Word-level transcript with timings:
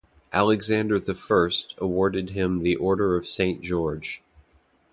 Alexander 0.33 0.97
the 0.97 1.13
First 1.13 1.75
awarded 1.77 2.31
him 2.31 2.63
the 2.63 2.75
Order 2.75 3.15
of 3.15 3.27
Saint 3.27 3.61
George. 3.61 4.23